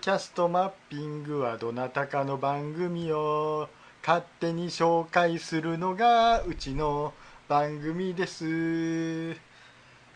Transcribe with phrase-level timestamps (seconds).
[0.00, 3.68] キャストマッピングはどなたかの番組を
[4.02, 7.12] 勝手に紹介するのがうちの
[7.48, 9.36] 番組です。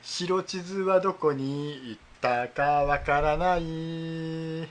[0.00, 4.66] 白地図はどこに行ったかわからない。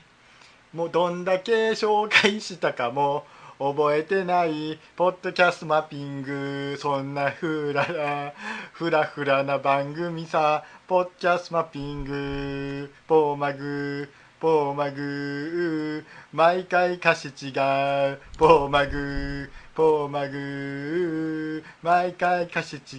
[0.72, 3.24] もうどんだけ紹介したかも
[3.60, 4.80] 覚えてない。
[4.96, 8.34] ポッドキャストマッピングそんなふらら
[8.72, 10.64] ふらふらな番組さ。
[10.88, 14.10] ポッドキャストマッピングポーマグ
[14.44, 18.18] ポーマグ毎回歌詞違う。
[18.36, 22.98] ポーマグポーマグ毎回歌詞違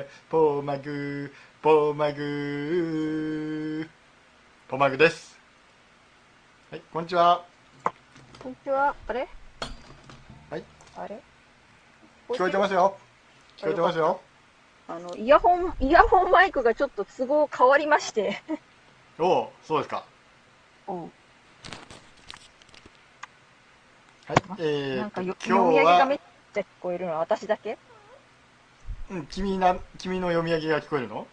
[0.00, 0.06] う。
[0.30, 1.30] ポーマグ
[1.60, 3.86] ポーマグ
[4.66, 5.38] ポーマグです。
[6.70, 7.44] はいこんにちは。
[8.42, 8.94] こんにちは。
[9.08, 9.28] あれ？
[10.48, 10.64] はい。
[10.96, 11.20] あれ？
[12.30, 12.96] 聞こえてますよ。
[13.58, 14.22] 聞こえてますよ。
[14.88, 18.40] あの、イヤホン、イヤホンマイクがちょっと都合変わりまして。
[19.18, 19.98] おおそうですか。
[19.98, 20.17] うん。
[20.94, 21.08] は
[24.34, 26.18] いえーとなんか読み上げがめっ
[26.54, 27.76] ちゃ聞こえるのは私だけ？
[29.10, 31.26] うん君な君の読み上げが聞こえるの？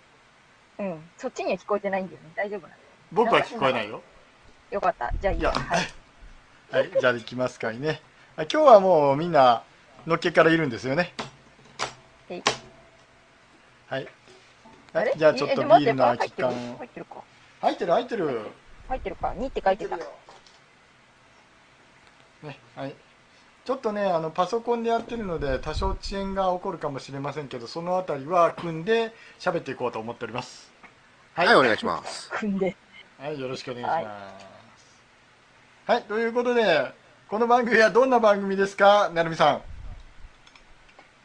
[0.80, 1.00] うん。
[1.18, 2.30] そっちには聞こえてないんだよね。
[2.36, 2.74] 大丈夫なの
[3.14, 4.02] 僕は聞こえないよ。
[4.72, 5.14] よかった。
[5.22, 5.52] じゃあいいや。
[5.52, 5.88] はい。
[6.72, 6.92] はい。
[7.00, 8.02] じゃあ行きますかいね。
[8.36, 9.64] あ今日はもうみんな
[10.06, 11.14] のっけからいるんですよね。
[12.28, 12.44] はい。
[13.88, 14.08] はい。
[14.92, 17.06] はいじゃあちょっとビールの空き缶入ってる？
[17.62, 18.40] 入ってる入ってる
[18.88, 19.98] 入ってるか？2って書いてた。
[19.98, 20.06] ね
[22.76, 22.96] はい
[23.64, 30.76] ちょっとねあのパソコンでやってるので多少遅延が起こるかもしれませんけどそのあたりは組んで喋っていこうと思っております
[31.36, 32.30] ははい、お願いします。
[32.30, 32.78] 組んで。
[33.20, 34.46] はい、よろしくお願いします。
[35.86, 36.94] はい、ということで、
[37.28, 39.62] この番組はどんな番組ですか、なるみさん。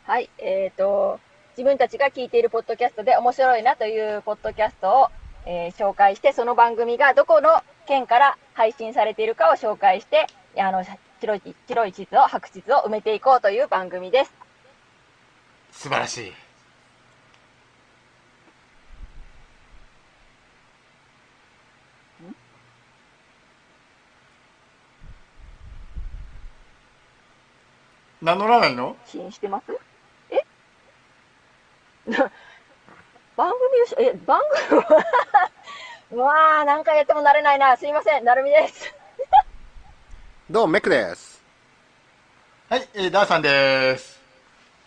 [0.06, 0.28] はい。
[0.38, 1.20] えっ、と、
[1.56, 5.08] 自分たちが聞いているポッドキャストで面白いなというポッドキャストを、
[5.46, 10.26] えー紹介して、その番組がどこの県から配信されているかを紹介して、
[10.58, 10.84] あの、
[11.20, 14.32] 白い、白い地図を、白地図を埋めていこうという番組です。
[15.72, 16.32] 素晴らしい。
[28.22, 28.96] 名乗らないの？
[29.06, 29.72] 支援してます？
[30.30, 30.44] え？
[33.40, 34.82] 番組をし、え、番組
[36.12, 37.74] う わあ、何回やっても慣れないな。
[37.78, 38.94] すいません、なるみです。
[40.50, 41.42] どうも、メックです。
[42.68, 44.20] はい、えー、ダーさんです。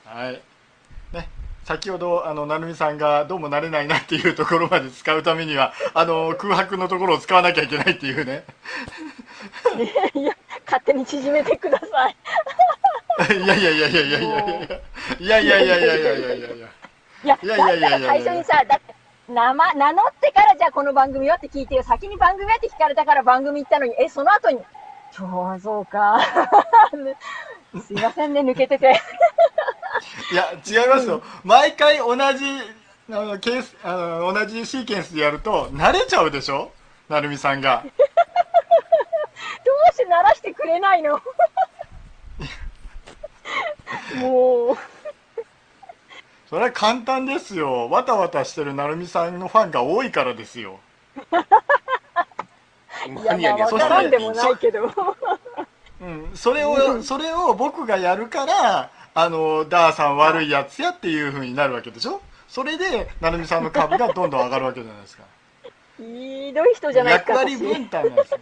[0.06, 0.40] はい。
[1.14, 1.30] ね、
[1.64, 8.44] 先ほど、あの、なるみさんがどうも慣れないなっていうところまで使うためには、 あの、空白のところを使わなきゃいけないっていうね。
[10.14, 10.32] いや、
[10.68, 12.16] 勝手に縮めてください。
[13.36, 14.22] いやいやいやいやいやい
[15.20, 16.83] やいやいやいやいやいやいやいやいや
[17.24, 18.96] いやいやいや、いやいや最初にさ、だって、
[19.30, 21.84] 名前、名乗ってからじゃあこの番組はって聞いてよ。
[21.84, 24.60] 先に番組はって聞かれたから番組行ったのに、え、その後に、
[25.12, 26.20] そう、そうか。
[27.86, 29.00] すいませんね、抜けてて。
[30.32, 32.22] いや違いますよ毎回同じ
[33.12, 36.72] あのケースあの同じシーケンスでやると慣れちゃうでしょ？
[37.10, 37.90] なるみさんがど
[39.90, 41.22] うして鳴らしてくれないの？
[44.20, 44.78] もう、
[46.54, 50.80] それは簡単ですよわたわたしてるなるみさんのファンが多いからですよ
[53.08, 54.94] いや、まあ、わそでもないけど。
[56.00, 62.22] うん、それを、それを僕がやるから、あの、ダーさん悪いやつやっていう風になるわけでしょ？
[62.48, 65.24] それで、なるみさんの株がどんどん上がるわけじゃないですか。
[65.98, 68.40] ひどい人じゃないです役か、割分担なんですよ。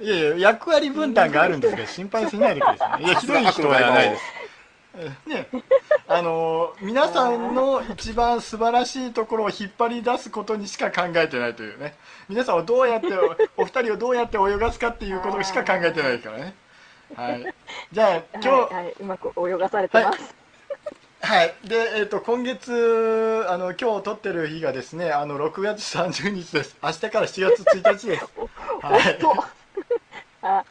[0.00, 3.04] いやいや、役割分担があるんですから、心配しないでください。
[3.04, 4.41] いや、ひどい人はないです。
[5.26, 5.48] ね、
[6.06, 11.94] あの皆さんの一番素晴らしいところを引っ張り出すことにしか考えてないというね
[12.28, 13.06] 皆さんをどうやって
[13.56, 16.54] お二人をどうやって泳がすかっていうことしか考えてないからね
[17.14, 17.54] はい
[17.90, 20.42] じゃあ今日はい、はい、うまく泳がされてます。
[21.24, 21.54] はい。
[21.64, 26.76] で、えっ、と、今月、あの、今日撮ってる日がですね、あの、6月30日です。
[26.82, 28.26] 明日から7月1日です。
[28.82, 29.18] はい。
[30.42, 30.64] あ、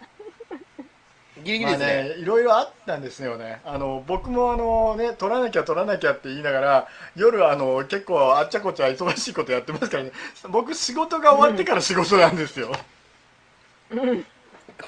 [1.43, 2.15] ギリギまあリですね。
[2.15, 3.61] ね、いろいろあったんですよね。
[3.65, 10.11] あの、僕もあのね、撮らなきゃ撮らなきゃって言いながら、夜あの、結構あっちゃこっちゃ忙しいことやってますからね。
[10.49, 12.71] 僕仕事が終わってから仕事なんですよ。
[13.91, 14.25] うん。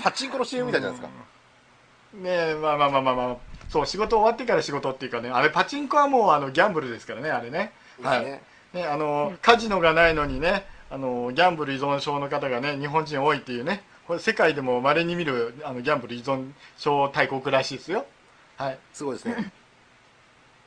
[0.01, 1.23] パチンコの CM みたいじゃないですか。
[2.15, 3.37] ねえ、まあまあまあまあまあ。
[3.69, 7.71] そう、仕事終わってから仕事っていうかね、あれパチンコはもうあの、ギャンブルですからね、あれね。
[8.01, 8.25] はい。
[8.25, 18.05] ねね、あの、カジノがないのにね、あの、ギャンブル依存症の方がね、日本人多いっていうね、これ世界でも稀に見る、あの、ギャンブル依存症大国らしいですよ。
[18.57, 18.77] はい。
[18.93, 19.51] すごいですね。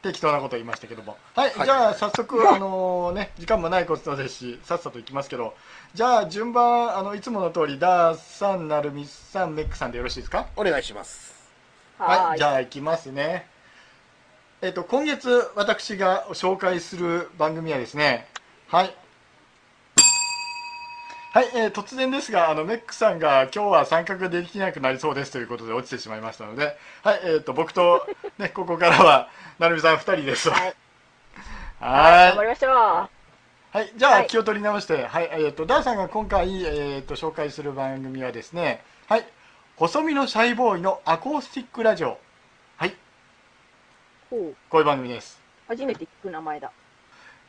[0.03, 5.57] 適当なこと言いましたけどもはい、はいじゃあ早速あのね時間もないことですしさっさといきますけど
[5.95, 10.47] じゃあ順番あのいつもの通りダーさんなるみさんメックさんでよろしいですか？
[10.55, 11.35] お願いします。
[11.99, 13.49] はい、じゃゃあ行きますね。
[14.63, 18.29] えっと、今月私が紹介する番組はですね、
[18.69, 18.95] はい。
[21.37, 28.07] はい、えー突然ですが、あの、メックさんが今日は参加ができなくなりそうですということで落ちてしまいましたので、はい、えっ、と、僕と、
[28.39, 29.29] ね、ここからは、
[29.59, 30.49] なるみさん二人です。
[30.49, 30.61] はい。
[30.63, 30.73] はい
[31.79, 32.73] 頑張りましょう。
[32.73, 33.09] は
[33.83, 39.27] い、じゃあ、はい気を取り直して、はい、えっ、と、ダーさんが今回、えっ、と、紹介する番組はですね、はい、
[39.77, 42.19] 細身のシャイボーイのアコースティックラジオ。
[42.79, 42.95] はい。
[44.31, 44.37] こ
[44.79, 45.39] ういう番組です。
[45.69, 46.73] 初めて聞く名前だ。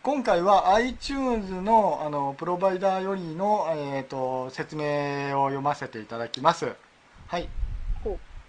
[0.08, 6.72] 今回は iTunes のあのプロバイダーよりの、えー、と説明を読ませていただきます。
[7.28, 7.50] はい。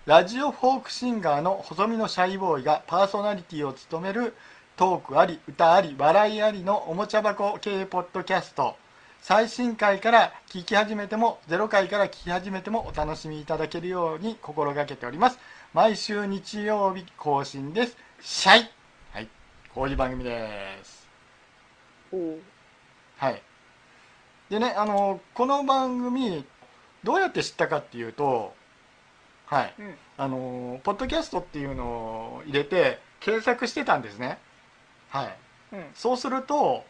[0.06, 4.36] ラジオフォークシンガーの細身のシャイボーイがパーソナリティを務める
[4.76, 8.76] トークあり、歌あり、笑いありのおもちゃ箱系ポッドキャスト。
[9.20, 15.40] 最新回から聞き始めても、0回から聞き始めてもお楽しみいただけるように心がけております。
[15.74, 17.96] 毎週日曜日更新です。
[18.20, 18.70] シャイ
[19.10, 19.28] はい。
[19.74, 21.07] こういう番組です。
[23.16, 23.42] はい。
[24.50, 26.44] でね、あの、この番組、
[27.04, 28.54] どうやって知ったかっていうと、
[29.46, 29.74] はい。
[29.78, 29.94] うん。
[30.16, 34.38] あの、ポッドキャストっていうのを入れて、検索してたんですね。
[35.10, 35.36] はい。
[35.72, 35.84] うん。
[35.94, 36.84] そうすると、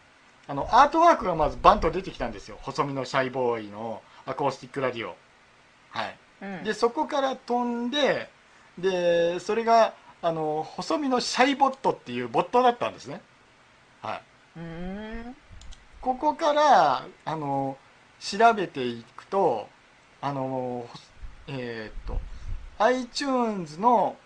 [0.47, 2.59] あの、アートワークがまずバンと出てきたんですよ。
[2.63, 5.17] 細身のシャイボーイのアコースティックラディオ。
[5.91, 6.17] はい。
[6.43, 6.65] うん。
[6.65, 8.29] で、そこから飛んで、
[8.77, 13.21] で、それが、あの、細身のシャイボットっていうボットだったんですね。
[14.03, 14.23] はい。
[16.01, 17.77] ここからあの
[18.21, 19.69] 調べていくと
[20.21, 20.89] あの
[21.47, 22.21] えーっと
[22.79, 24.17] iTunes の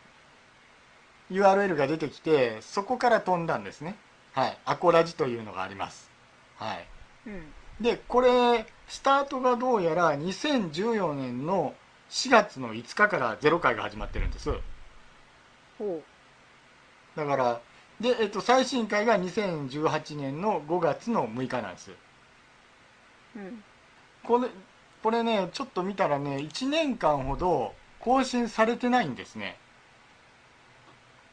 [1.30, 3.96] URL が出てきてそこから飛んだんですね。
[4.34, 4.58] はい。
[4.64, 6.10] アコラジというのがあります。
[6.56, 6.86] はい。
[7.26, 7.42] うん。
[7.80, 11.74] でこれスタートがどうやら2014年の
[12.10, 14.50] 4月の5日から0回が始まってるんです。
[15.78, 16.02] ほ
[17.16, 17.60] だから
[18.02, 21.96] で、えっと、最新回が2018年の5月の6日なんですう。
[23.36, 23.64] うん。
[24.24, 24.48] これ
[25.02, 29.56] これねちょっと見たらね1年間ほど更新されてないんですね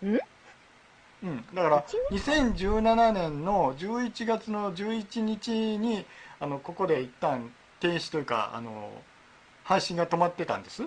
[0.04, 0.19] ん？
[1.24, 3.44] うんだから2017年？
[3.45, 6.06] の11月の11日に
[6.39, 8.92] あのここで一旦停止というかあの
[9.63, 10.83] 配信が止まってたんです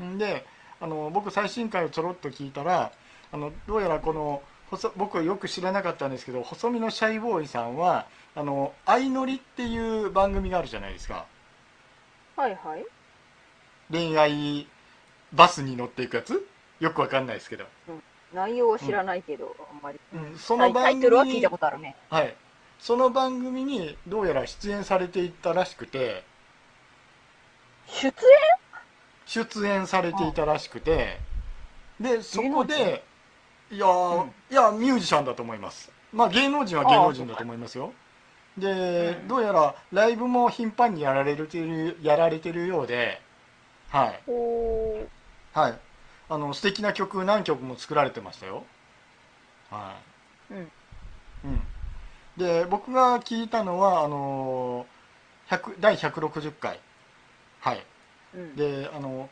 [0.00, 0.14] うん。
[0.14, 0.44] んで
[0.80, 2.92] あの僕最新回をちょろっと聞いたら
[3.32, 11.26] あのどうやらこの細僕はよく知らなかったんですけど細身のシャイボーイさんはあの相乗りっていう番組があるじゃないですか。
[12.36, 12.84] はいはい。
[13.90, 14.66] 恋愛
[15.32, 16.46] バスに乗っていくやつ？
[16.80, 17.64] よくわかんないですけど、
[18.32, 19.98] 内容は知らないけど、あんまり。
[20.14, 21.96] うん、その番組イトルは聞いたことあるね。
[22.08, 22.36] はい。
[22.78, 26.22] その番組にどうやら出演されていったらしくて。
[27.88, 28.12] 出演？
[29.26, 31.18] 出演されていたらしくて。
[31.98, 33.02] でそこで
[33.70, 34.28] いやー、うん。
[34.50, 35.90] いやミュージシャンだと思います。
[36.12, 37.92] まあ芸能人は芸能人だと思いますよ。
[38.56, 39.28] で、うん。
[39.28, 43.20] どうやらライブも頻繁にやられてるやられてるようで
[43.90, 44.20] はい。
[44.26, 45.06] ほ
[45.52, 45.78] はい。
[46.30, 48.64] あの素敵な曲何曲も作られてましたよ。
[49.70, 49.94] は
[50.50, 50.54] い。
[50.54, 50.58] うん。
[51.44, 51.60] うん。
[52.36, 54.86] で僕が聞いたのはあの
[55.50, 56.80] 100第160回。
[57.60, 57.84] はい。
[58.34, 58.56] うん。
[58.56, 59.28] であの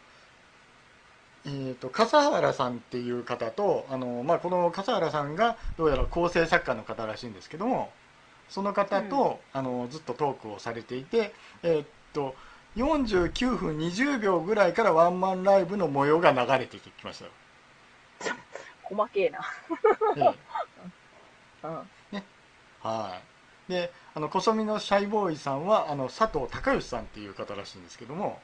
[1.46, 7.90] えー、と笠原さんっていう方とあの、まあ、この笠原さんがどうやら構成作家の方らしいんですけども
[8.48, 11.34] その方と、あのずっとトークをされていて、
[11.64, 12.36] えーっと
[12.76, 17.30] 49分20秒ぐらいからワンマンライブの模様が流れてきましたよ、
[18.82, 19.40] 細けえな。
[20.16, 20.34] ええ
[21.64, 22.22] うん。
[22.82, 23.20] は
[23.68, 28.40] いであの細身のシャイボーイさんはあの佐藤孝義さんっていう方らしいんですけども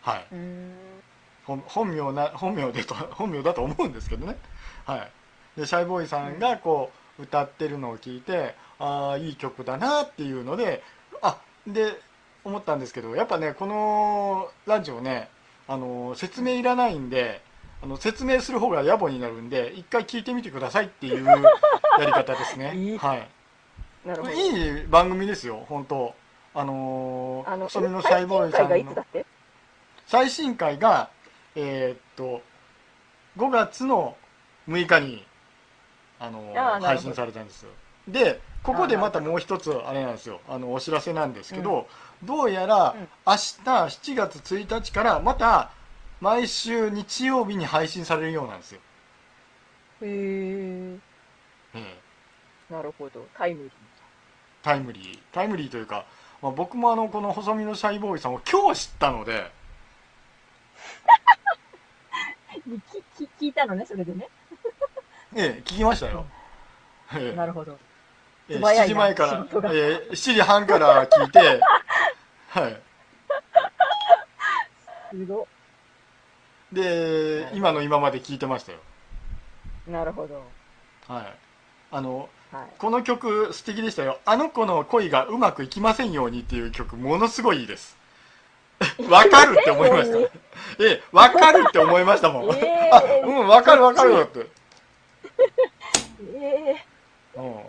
[0.00, 1.02] はいうーん。
[1.56, 4.36] 本本名な本名でと 本名だと思うんですけどね。
[4.84, 5.10] はい。
[5.60, 10.82] でシャイボーイさんがこう歌ってるのを聞いてああいい曲だなっていうので
[11.20, 12.00] あで
[12.44, 15.28] 思ったんですけどやっぱねこのラジオね
[15.68, 17.42] あの説明いらないんで
[17.82, 21.26] あの説明する方が野暮になるんで一回聞いてみてくださいっていう
[21.98, 22.96] やり方ですね。
[22.98, 23.28] はい。
[24.06, 24.34] なるほど。
[24.34, 26.14] いい番組ですよ本当。
[26.54, 29.06] あのあの、細身のシャイボーイさんの
[30.06, 31.08] 最新回が
[31.54, 32.42] えーっと
[33.38, 34.16] 5月の
[34.68, 35.24] 6日に
[36.18, 37.70] あの配信されたんですよ。
[38.08, 40.40] でここでまたもう一つあれなんですよ。
[40.48, 41.88] あのお知らせなんですけど、
[42.22, 43.08] どうやらうん。
[43.26, 45.70] 明日7月1日からまた
[46.20, 48.80] 毎週日曜日に配信されるようなんですよ。
[50.02, 50.98] へえ。
[51.74, 51.98] え
[52.70, 52.72] え。
[52.72, 53.26] なるほど。
[53.36, 53.72] タイムリー。
[54.62, 55.18] タイムリー。
[55.32, 56.04] タイムリーというか、
[56.40, 59.50] まあ、僕もあのこの細身のシャイボーイさんを今日知ったので
[63.16, 64.28] きき聞いたのね、それでね。
[65.34, 66.26] ええ聞きましたよ、
[67.14, 67.78] ええなるほど。
[68.48, 71.38] ええ7素早いな時前から、仕事がええ7時半から聞いて
[72.48, 72.82] はい
[75.10, 75.46] すご
[76.72, 78.78] で今の今まで聞いてましたよ
[79.86, 79.90] い。
[79.90, 80.42] なるほど。
[81.06, 81.34] はい
[81.90, 82.66] あのはい。
[82.78, 87.96] この曲素敵でしたよ「あの子の恋がうまくいきませんように」っていう曲ものすごいいいです
[89.08, 90.18] わかるって思いました。
[90.18, 90.30] え
[90.80, 94.46] えわかるって思いましたもん、え あうんわかるわかるって。
[96.34, 96.84] え
[97.36, 97.60] うん。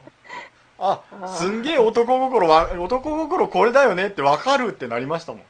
[0.79, 5.41] あすんげえ男心は男心これだよねってわかるってなりましたもん。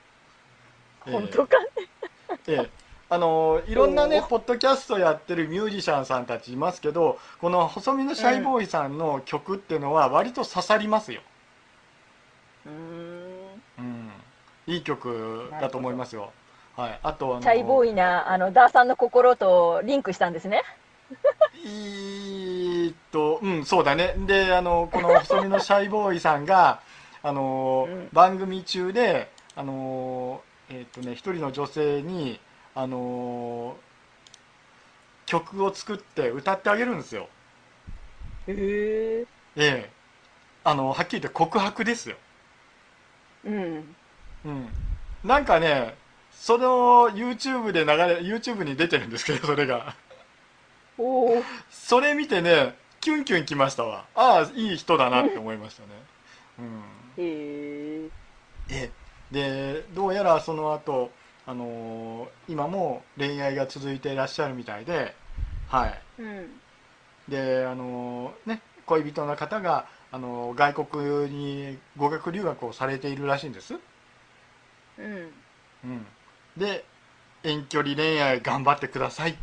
[1.08, 1.58] え本当か？
[2.48, 2.70] ええ
[3.10, 11.22] あのいろんなねポッドキャストやってるミュージシャンさんたちいますけどこの細身のシャイボーイさんの曲っていうのは割と刺さりますよ。
[12.66, 13.23] うん、
[14.68, 16.32] いい曲だと思いますよ。
[16.76, 17.00] はい。
[17.04, 20.64] あとあのチャイボーイな、あの、ダーさんの心とリンクしたんですね。
[21.66, 24.16] えーっとうんそうだね。
[24.18, 26.82] であのこの細身のシャイボーイさんが
[27.22, 28.10] あの、うん。
[28.12, 32.40] 番組中であのえーっとね一人の女性に
[32.76, 33.78] あの
[35.26, 37.28] 曲を作って歌ってあげるんですよ。
[38.48, 38.54] へ
[39.22, 39.26] え。
[39.56, 39.90] ええ。
[40.64, 42.18] あのはっきり言って告白ですよ。
[43.46, 43.96] うん。
[44.46, 44.68] うん。
[45.24, 45.96] なんかね
[46.32, 49.96] その YouTube で流れ YouTube に出てるんですけどそれが。
[50.98, 51.44] おお。
[51.72, 54.06] それ見てねキュンキュンきましたわ。
[54.16, 55.88] ああいい人だなって思いましたね。
[56.60, 56.84] うん。
[57.18, 58.10] へえ。
[58.70, 58.92] え
[59.32, 61.12] でどうやらその後
[61.46, 65.14] あのー今も恋愛が続いていらっしゃるみたいで
[65.68, 66.02] はい。
[66.20, 66.50] うん。
[67.28, 73.76] であのーね恋人の方が、あのー外国に語学留学をされているらしいんです、
[75.00, 75.34] うん。
[75.86, 76.06] うん、
[76.58, 76.86] で
[77.44, 79.36] 遠距離恋愛頑張ってくださいっ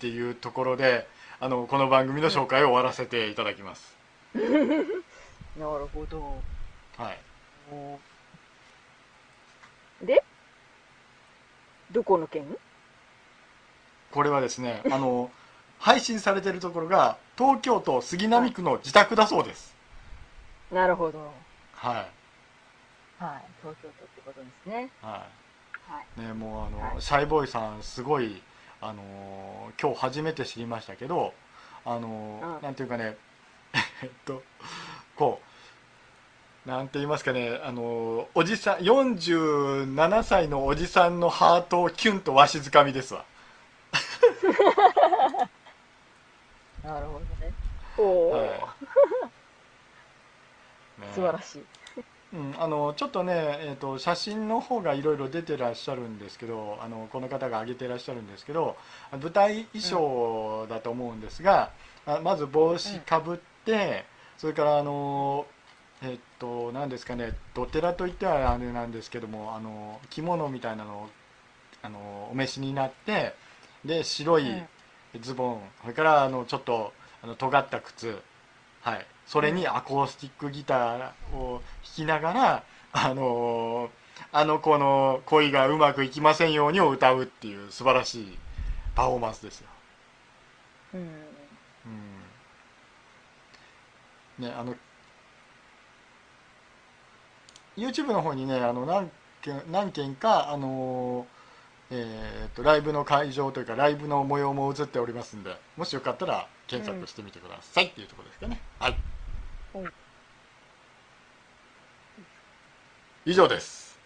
[0.00, 1.06] ていうところで
[1.38, 3.96] あのこの番組の紹介を終わらせていただきます、
[4.34, 6.40] なるほど。
[6.96, 7.18] はい。
[7.70, 7.98] お
[10.02, 10.22] で？
[11.90, 12.56] どこの県
[14.12, 15.30] これはですねあの
[15.78, 19.74] 配信されているところが東京都杉並区の自宅だそうです。
[20.70, 21.32] なるほど。
[21.74, 22.21] はい
[23.24, 23.42] はい。
[23.62, 24.90] 東京都ってことですね。
[25.02, 25.26] は
[25.88, 26.20] はい。
[26.20, 28.42] いねもうあの、はいシャイボーイさんすごい
[28.80, 31.32] あのー今日初めて知りましたけど
[31.84, 33.16] あのーうんなんていうかね
[34.02, 34.42] えっと
[35.16, 35.40] こ
[36.66, 43.24] うなんて言いますかねあのーおじさん47歳のおじさんのハートをキュンとわしづかみですわ
[46.84, 47.52] なるほどね。
[47.98, 48.48] おお、はい
[51.00, 51.64] ね素晴らしい。
[52.32, 58.76] うん、あのちょっとね、えー、と写真の方がいろいろ出てらっしゃるんですけどあのこの方が上げてらっしゃるんですけど
[59.12, 61.72] 舞台衣装だと思うんですが、
[62.06, 64.06] あまず帽子かぶって、
[64.38, 65.46] それからあの
[66.02, 71.08] えっ、と何ですかねドテラといってはあれなんですけどもあの着物みたいなのを
[71.82, 73.34] あのお召しになって
[73.84, 74.44] で白い。
[75.20, 78.18] ズボン、それからあのちょっとあの尖った靴
[78.80, 88.38] はい、それにアコースティックギターを弾きながら、あのーあの子の恋がうまくいきませんようにを歌うっていう素晴らしい
[88.94, 89.68] パフォーマンスですよ。
[90.94, 91.00] うん。
[94.38, 94.74] うん、ねあの
[97.76, 99.10] YouTube の方にねあの何
[99.40, 109.11] 件何件かあのーえーとライブの会場というかライブの模様も映っておりますんでもしよかったら検索してみてくださいっていうところですかね、はい、うん
[113.24, 113.98] 以上です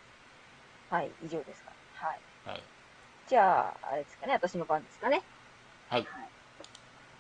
[0.91, 1.73] はい、以上ですか。
[1.95, 2.21] はい。
[2.47, 2.63] はい
[3.29, 5.21] じゃあ、あれですかね、私の番ですかね。
[5.89, 6.07] はい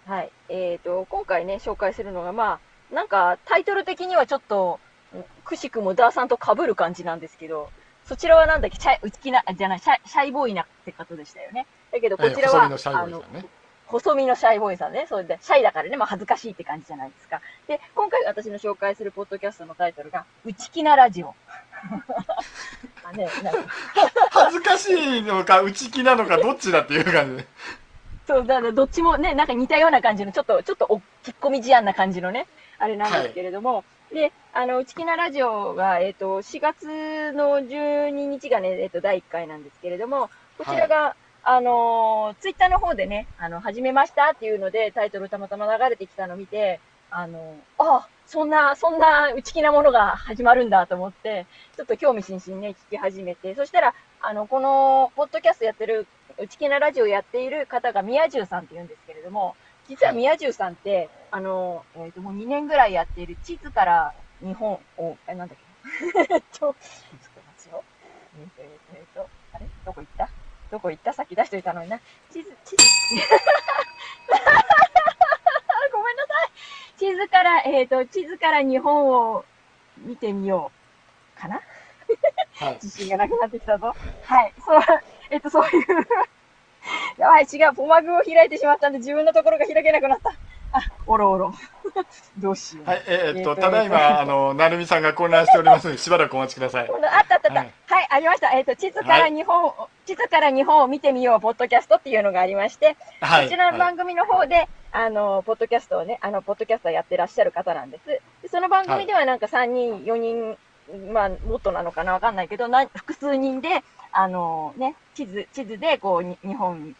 [0.06, 0.30] はい。
[0.48, 2.60] えっ、と、今回ね、紹介するのが、ま
[2.92, 4.78] あ、なんか、タイトル的にはちょっと、
[5.44, 7.70] くしくもダーさんと被る感じなんですけど、
[8.04, 11.66] そちらはなんだっけ、シャイ、内気な、あじゃない、シャイ、シャイボーイなって方でしたよね。
[11.90, 13.44] だけど、こちらは、えーのシャイボーイさんね
[13.86, 15.06] 細身のシャイボーイさんね。
[15.08, 17.40] それで、シャイだからね、まあ恥ずかしいって感じじゃないですか。
[17.68, 21.34] で、今回私の紹介するポッドキャストのタイトルが、内気なラジオ。
[23.04, 23.60] あね、なんか
[24.30, 27.48] 恥ずかしいのか内気なのかどっちだっていう感じで
[28.26, 41.14] そう、だからどっちもね、なんか似たような感じの、ちょっと、ちょっとお、きっこみ思案な感じのね、あれなんですけれども、で、あの、内気なラジオが、えっ、と、4月の12日がね、えっ、と、第1回なんですけれども、こちらが、
[41.48, 59.54] あのツイッターの方でね、あの、始めましたっていうので、タイトルたまたま流れてきたのを見て、あのあ、そんな、そんな内気なものが始まるんだと思って、ちょっと興味津々ね、聞き始めて、そしたら、あの、この、ポッドキャストやってる、内気なラジオやっている方が宮中さんって言うんですけれども、
[59.88, 65.64] 実は宮中さんって、あの、えっ、と、もう2年ぐらいやっている地図から日本を、え、なんだっけ？
[66.34, 66.74] えっと、ちょっと待
[67.56, 67.84] つよ。
[68.40, 69.66] えっ、と、えっ、と、えっ、と、あれ？
[69.84, 70.28] どこ行った？
[70.76, 71.14] どこ行った？
[71.14, 71.98] さっき出しといたのにな。
[72.30, 72.84] 地図、地図。
[75.92, 76.98] ごめんなさい。
[76.98, 79.44] 地図から、えっ、と、地図から日本を
[79.96, 80.70] 見てみよ
[81.36, 81.40] う。
[81.40, 81.62] かな
[82.56, 82.74] はい。
[82.74, 83.94] 自信がなくなってきたぞ。
[84.24, 84.52] はい。
[84.64, 84.80] そう、
[85.30, 85.84] えっと、そういう。
[87.16, 87.74] やばい、違う。
[87.74, 90.34] ポマグを開いてしまったんで、自分のところが開けなくなった。
[90.76, 91.54] あ、 おろおろ。
[92.38, 92.88] どうしよう。
[92.88, 96.90] はい、えーっと、えーとただいま、 あの、なるみさんが混乱しておりますので、しばらくお待ちください。
[96.90, 97.52] あったあったあった。
[97.54, 98.52] ははいい、ありました。
[98.52, 103.44] えっ、と、地図から日本を、地図から日本を見てみよう、ポッドキャストっていうのがありまして、はい。
[103.44, 108.06] こちらのはい番組の方で、あの、ポッドキャストをね、あの、ポッドキャストをやってらっしゃる方なんです。
[108.06, 110.58] でその番組ではなんか3人、4人、
[111.12, 116.96] まあ、もっとなのかなわかんないけど、な複数人で、あのね、地図、地図で、こう、に日本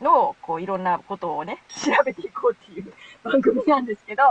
[0.00, 2.92] の、こう、いろんなことをね、調べていこうっていう
[3.24, 4.22] 番組なんですけど、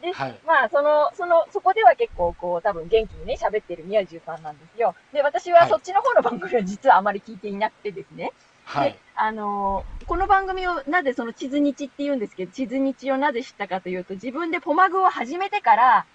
[0.00, 4.94] で、はいまあ、その、その、そこでは結構、こう、多分元気にね、喋ってる宮中さんなんですよ。
[5.12, 8.32] で、私ははいそっちの方の番組は実はあまり聞いていなくてですね。
[8.64, 16.06] はいで。、あのーこの番組をなぜその地図日って言うんですけど、地図日をなぜ知ったかというと、自分でポマグを始めてから、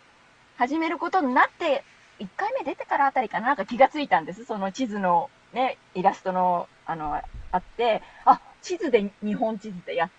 [0.58, 1.84] 始めることになって、
[2.20, 4.46] 1回目出てからあたりかな、なんか気がついたんです。
[4.46, 10.12] その地図のね、イラストの、あの、あって、あ、地図で、日本地図でや、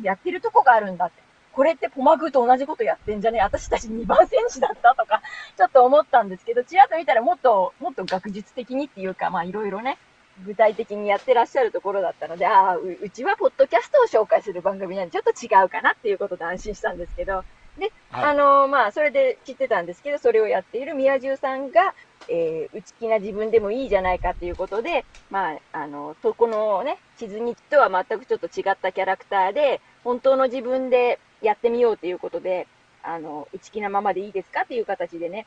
[0.00, 1.27] やってるとこがあるんだって。
[1.58, 3.40] これってポマグと同じことやってんじゃね？
[3.40, 5.22] 私たち2番戦士だったとか、
[5.58, 9.98] ちょっと思ったんですけど、ちらっと見たらもっと、もっと学術的にっていうか、まあいろいろね、
[10.46, 17.42] 具体的にやってらっしゃるところだったので、ああ、ううちはポッドキャストを紹介する番組なんでちょっと違うかなっていうことで安心したんですけど、
[17.76, 18.24] で、はい。
[18.30, 21.92] あのーまあ、それで知ってたんですけど、それをやっている宮中さんが、
[22.28, 32.66] えー、内気な自分でもいいじゃないかっていうことで、まあ、あの、そこのね、地図日とは全くちょっと違ったキャラクターで、本当の自分でやってみようということで、
[33.02, 35.46] あの、内気なままでいいですかっていう形でね、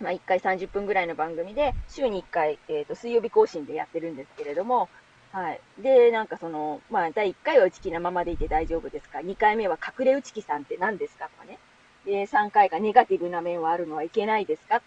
[0.00, 4.88] まあ、1回30分ぐらいの番組で、週に1回、えっ、と、水曜日更新でやってるんですけれども、
[5.32, 5.60] はい。
[5.78, 11.58] で、なんかその、まあ、第1回は内気なままでいて大丈夫ですか ?2 回目は隠れ内気さんって何ですかとかね。
[12.04, 14.82] で、3回がネガティブな面はあるのはいけないですか？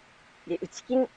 [0.46, 1.08] で、内気、ん？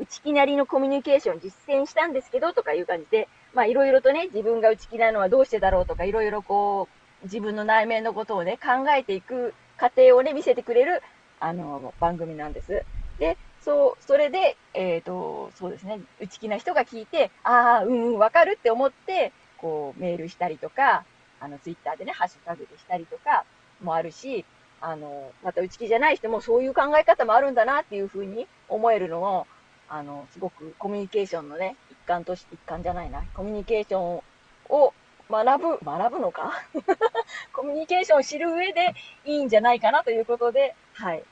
[0.00, 11.02] 内気なりのコミュニケーション実践したんですけど、とかいう感じで、まあ、いろいろとね、自分が内気なのはどうしてだろうとか、いろいろこう、自分の内面のことをね、考えていく過程をね、見せてくれる、
[11.38, 12.84] あの、番組なんです。
[13.18, 21.04] で、そう、それで、えっ、と、そうですね、内気な人が聞いて、ああ、うんうん、わかるって思って、こう、メールしたりとか、
[21.40, 23.44] あの、ツイッターでね、ハッシュタグでしたりとか
[23.82, 24.44] もあるし、
[24.80, 29.46] あの、また内気じゃない人もそういう考え方もあるんだなっていうふうに思えるのも、
[29.88, 34.22] あの、すごくコミュニケーションのね、一環として、一環じゃないな、コミュニケーション
[34.70, 34.94] を
[35.30, 36.52] 学ぶ、学ぶのか？
[37.54, 41.22] コミュニケーションを知る上でいいんじゃないかなということで、はい。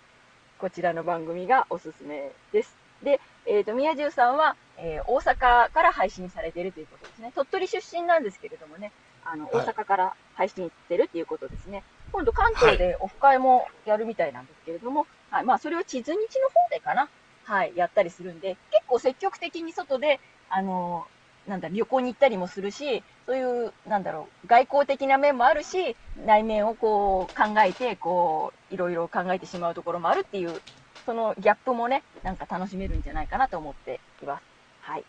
[0.59, 2.77] こちらの番組がおすすめです。
[3.03, 7.33] で、えっ、と、宮中さんは、えー大阪から配信されているということですね。
[7.35, 8.93] 鳥取出身なんですけれどもね、
[9.25, 11.83] あの、はい大阪から配信してるっていうことですね。
[12.13, 17.09] 今度関東でオフ会もやるみたいなんですけれども、はい、まあ、それを地図日の方でかな、
[17.45, 21.07] はい、やったりするんで、結構積極的に外で、あの
[21.49, 30.63] なんだ、旅行に行ったりもするし、そういう、なんだろう、外交的な面もあるし、内面をこう考えて、こう、いろいろ考えてしまうところもあるっていう、
[31.07, 34.45] そのギャップもね、なんか楽しめるんじゃないかなと思っています。
[34.81, 35.05] はい。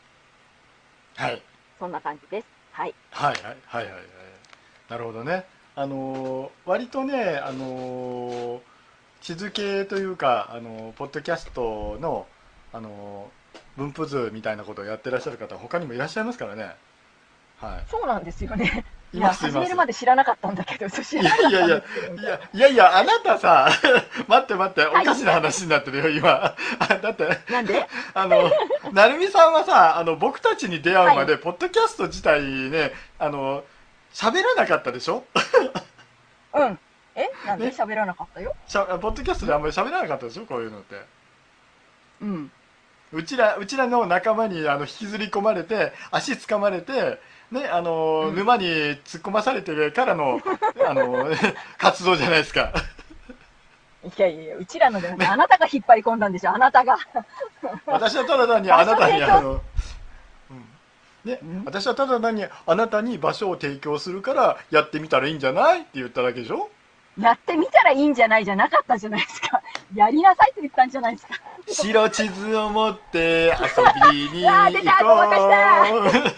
[1.15, 1.43] はい。
[1.79, 2.47] そんな感じです。
[2.71, 2.95] はい。
[3.11, 4.03] はいはいはいはいはい
[4.89, 8.61] なるほどねあのー割とねあのー
[9.21, 12.27] 地図系というかあのーポッドキャストの
[12.71, 13.38] あのー
[13.79, 16.75] 分布図みたいなことをやってらっしゃる方他にもいらっしゃいますからね。
[17.61, 18.85] はそうなんですよね。
[19.11, 22.15] いいいや、始めるまで知らなかったんだけど、そう知らなかったんですけど。
[22.15, 23.67] いやいやいやあなたさ
[24.27, 25.05] 待って待っておはい。
[25.05, 26.55] かしな話になってるよ今。
[26.79, 27.87] あ だってなんで？
[28.13, 28.51] あの、
[28.91, 33.63] なるみさんはさ、あの、僕たちに出会うまで、ポッドキャスト自体ね、あの、
[34.13, 35.23] 喋らなかったでしょ？
[36.53, 36.79] うん。
[37.15, 37.29] え？
[37.47, 37.65] なんで？
[37.65, 37.71] ね。
[37.75, 38.55] 喋らなかったよ。
[38.67, 40.45] しゃポッドキャストであんまり喋らなかったでしょ？
[40.45, 41.01] こういうのって。
[42.21, 42.51] うん。
[43.11, 47.19] うちら、うちらの仲間にあの引きずり込まれて、足掴まれて、
[47.51, 50.39] ね、あの、うん沼に突っ込まされてからの、
[50.87, 51.25] あの、
[51.79, 52.71] 活動じゃないですか。
[54.05, 56.97] いやいやうちらのではなくてあなたが引っ張り込んだんでしょ、あなたが。
[57.85, 59.61] 私はただ単にあなたに、あの、
[60.51, 60.65] うん。
[61.25, 66.69] ねうん私はただ単にあなたに場所を提供するからやってみたらいいんじゃないって言っただけでしょ？
[67.19, 69.58] やってみたらいいんじゃないじゃなかったじゃないですか。
[69.95, 71.33] やりなさいって言ったんじゃないですか。
[71.67, 76.31] 白地図を持って遊びに あー出たごまか行こう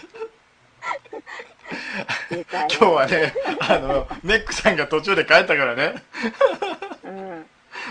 [2.34, 5.94] 今日はねあのメックさんが途中で帰ったからね、
[7.04, 7.46] うん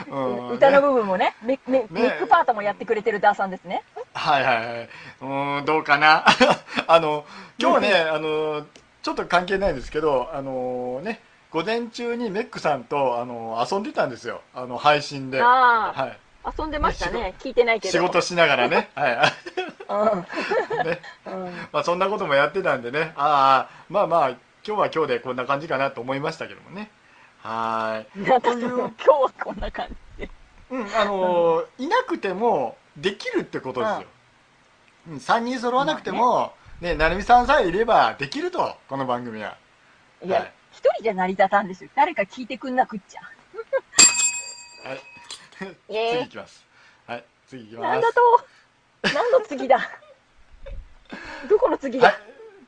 [0.08, 3.84] うん歌のね部分もね、メメメックパートもやってくれてるダーさんですね。
[4.14, 4.90] はいはいはい。
[5.22, 6.24] うーん、どうかな？
[6.88, 7.26] あの、
[7.60, 8.66] 今日はね、あの、
[9.04, 11.20] ちょっと関係ないんですけど、あのね、
[11.52, 14.42] 午前中にメックさんと、あの、遊んでたんですよ。
[14.56, 15.42] あの、配信で。
[15.42, 16.20] はあい。
[16.44, 17.36] あ、遊んでましたね。
[17.40, 17.92] 聞いてないけど。
[17.92, 18.90] 仕事しながらね。
[18.96, 19.34] はい。
[19.92, 20.88] うん。
[20.88, 21.02] ね。
[21.26, 21.68] うん。
[21.74, 23.14] まあ、そんなこともやってたんでね。
[23.18, 26.90] ああ、まあまあ、今日は今日でこんな感じかなと思いましたけどもね。
[27.44, 29.88] はなんかその今日はこんな感
[30.18, 30.26] じで。
[30.26, 30.30] い。
[30.72, 34.04] うん、あのいなくても、できるってことですよ。
[35.10, 39.58] うん、3人揃わなくても、ね、なるみさんさえいればできると、この番組は。
[40.24, 41.90] いやはい、一人じゃ成り立たんですよ。
[41.96, 43.22] 誰か聞いてくんなくっちゃ。
[44.88, 45.02] はい。
[45.88, 46.66] 次いきます。
[47.06, 47.82] はい、次いきます。
[47.84, 48.22] なんだと
[49.14, 49.80] 何の次だ
[51.50, 52.18] どこの次だ、はい。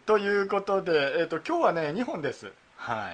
[0.05, 2.51] ということで、えっ、と、今日はね、2本です。
[2.75, 3.11] は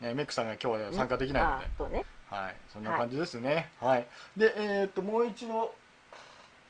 [0.00, 0.04] い。
[0.04, 2.04] ね、メックさんが今日は参加できないのであ、そうね。
[2.30, 2.56] はい。
[2.72, 3.70] そんな感じですね。
[3.80, 4.06] はい。
[4.36, 5.74] で、えっ、と、もう一度、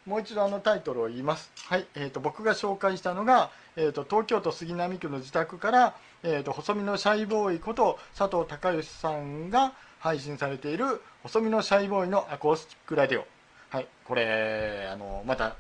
[0.07, 1.51] もう一度あのタイトルを言います。
[1.69, 1.87] はい。
[1.95, 5.95] えっ、と、僕が紹介したのが、えっ、と、東京都杉並区の自宅から、
[6.27, 13.27] えっ、と、細身のシャイボーイこと佐藤孝義さんが配信されている、細身のシャイボーイのアコースティックラディオ。
[13.69, 13.87] はい。
[14.07, 15.55] これ、あの、また、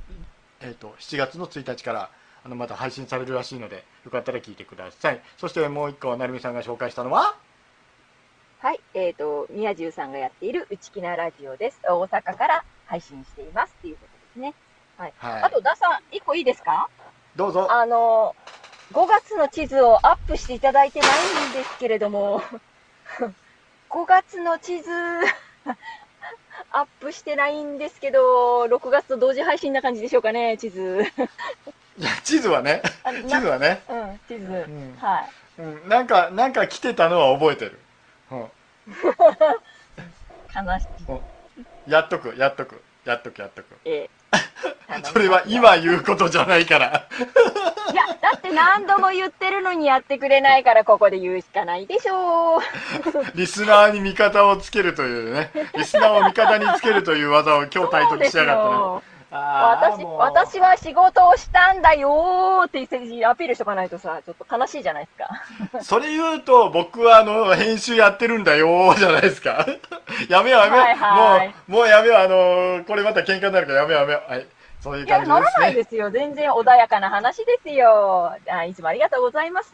[0.61, 2.11] えっ、と、7月の1日から、
[2.44, 5.20] あの、また配信されるらしいので、よかったら聞いてください。
[5.37, 7.37] そしてもう一個、なるみさんが紹介したのは、
[8.61, 8.81] はい。
[8.94, 11.81] えっ、と、宮中さんがやっている内気なラジオです。
[11.87, 14.55] 大阪から配信していますっていうことですね。
[14.96, 15.12] はい。
[15.20, 16.88] あと、ダさん、一個いいですか？
[17.37, 17.70] どうぞ。
[17.70, 18.35] あの、
[18.94, 22.40] 5月の地図をアップしていただいてないんですけれども、
[23.90, 24.90] 5月の地図、
[26.70, 31.04] アップしてないんですけど、6月と同時配信な感じでしょうかね、地図。
[31.98, 32.83] いや、地図はね、
[33.26, 34.46] 地図はね、うん、地図。
[34.46, 35.22] んは
[35.59, 35.61] い。
[35.61, 37.80] うん、なんか、なんか来てたのは覚えてる。
[38.30, 38.46] うん、悲
[40.78, 40.85] し
[41.88, 41.90] い。
[41.90, 43.76] やっとく、やっとく、やっとく、やっとく。
[43.85, 44.23] ええ
[45.05, 47.07] それは今言うことじゃないから。
[47.92, 52.61] いや、だって何度も言ってるのにやってくれないから、ここで言うしかないでしょう。
[53.35, 59.13] リスナーに味方をつけるというね、リスナーを味方につけるという技を今日体得しやがったね。
[59.37, 62.79] 私、私は仕事をしたんだよーって
[63.27, 65.83] アピールしとかないとさ、ちょっと悲しいじゃないですか。
[65.83, 69.66] それ言うと、僕はあの、編集やってるんだよーじゃないですか。
[70.29, 70.87] やめようやめよう。
[70.87, 72.16] はいはいもう、もうやめよう。
[72.18, 74.31] あのーこれまた喧嘩になるからやめようやめよう。
[74.31, 74.47] はい。
[74.81, 75.40] そういういや、感じですね。
[75.40, 76.11] ならないですよ。
[76.11, 78.33] 全然穏やかな話ですよ。
[78.49, 79.73] あいつもありがとうございます。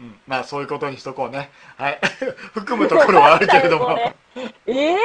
[0.00, 1.50] うん、まあそういうことにしとこうね。
[1.76, 2.00] はい。
[2.54, 3.98] 含むところはあるけれども。
[4.66, 4.96] ええー、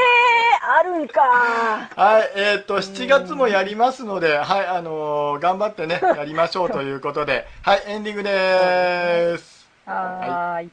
[0.80, 1.22] あるんか。
[1.22, 9.68] はい、えっ、と、7月もやりますので、はい、あのー頑張ってね、 やりましょうということで、はい、エンディングでーす。
[9.86, 10.72] はーい。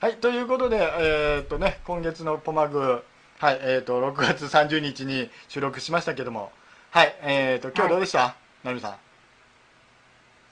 [0.00, 3.02] はい、ということで、えっ、とね、今月のポマグ、
[3.38, 6.52] はい、えっ、と、6月30日に収録しましたけども、
[6.90, 8.96] はい、えっ、と、今日どうでした、なるみさん。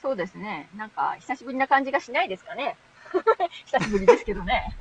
[0.02, 0.68] そうですね。
[0.76, 2.76] なんか、久しぶりな感じがしないですかね。
[3.66, 4.76] 久しぶりですけどね。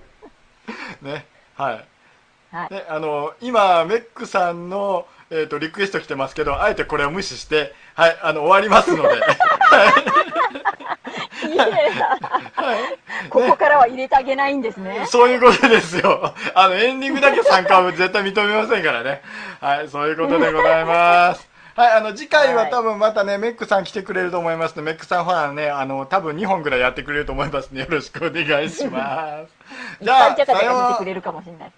[1.01, 1.86] ね、はい。
[2.51, 2.73] はい。
[2.73, 9.10] ね、あの今、メックさんの、えっ、と、リクエスト来てますけど、あえてこれを無視して、はい、あの、終わりますので、
[11.47, 11.65] いいね。
[13.29, 15.05] ここからは入れてあげないんですね。
[15.05, 16.34] そういうことですよ。
[16.55, 19.21] あの、エンディングだけ参加は絶対認めませんからね。
[19.60, 21.50] はい、そういうことでございます。
[21.75, 29.55] はい、あの、次回は多分またね、メックさん来てくれると思いますので、メックさんファンね、あの、多分2本ぐらいやってくれると思いますので、よろしくお願いします。
[30.01, 31.71] じゃあ、さようゃか見てくれるかもしれない。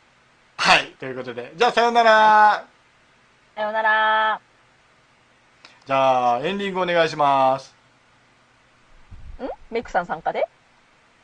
[0.58, 2.65] はい、ということで、じゃあ、さようなら。
[3.56, 4.41] さようなら。
[5.86, 7.75] じゃあ、エンディングお願いします。
[9.43, 9.49] ん？
[9.69, 10.47] メイクさん参加で？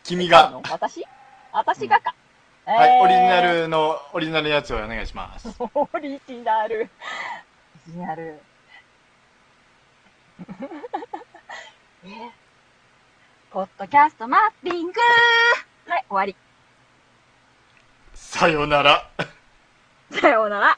[0.03, 0.61] 君が。
[0.69, 1.05] 私？
[1.53, 2.13] 私がか。
[2.65, 3.41] はい、えーオリジナ。
[3.41, 5.49] ルの、オリジナルのやつをお願いします。
[5.73, 6.81] オリジナル。
[6.81, 6.81] オ
[7.87, 8.39] リジナル。
[12.05, 12.39] えー
[13.51, 14.93] ポッドキャストマッピング
[15.87, 16.35] はい、終わり。
[18.13, 19.09] さようなら。
[20.11, 20.77] さようなら。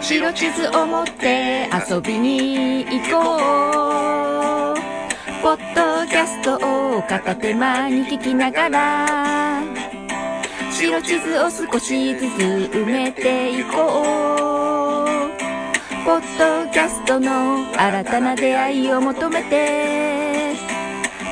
[0.00, 6.56] 白地図を持って遊びに行こうポッドキャスト
[6.96, 9.62] を片手間に聞きながら
[10.74, 12.32] 白地図を少しずつ
[12.72, 15.08] 埋めていこう。
[16.04, 20.56] ポッドキャストの新たな出会いを求めて。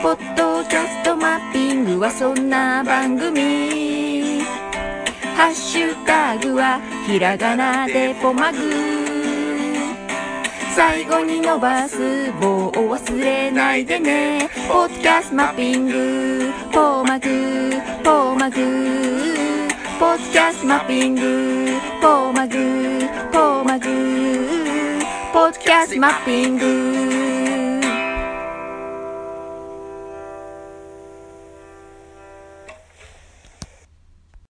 [0.01, 4.43] ポッドキャストマッピングはそんな番組。
[5.35, 8.92] ハッシュタグはひらがなでポマグ。
[10.75, 14.49] 最後に伸ばす棒を忘れないでね。
[14.69, 16.51] ポッドキャストマッピング。
[16.73, 17.29] ポーマグ。
[18.03, 18.57] ポーマグ。
[20.01, 21.69] ポッドキャストマッピング。
[22.01, 22.57] ポーマグ。
[23.31, 25.03] ポーマグ。
[25.33, 27.82] ポッドキャストマッピング。